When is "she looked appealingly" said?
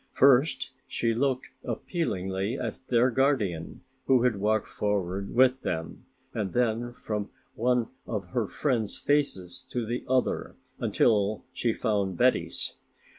0.87-2.57